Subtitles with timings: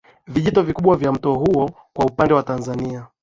[0.27, 3.07] Vijito vikubwa vya mto huu kwa upande wa Tanzania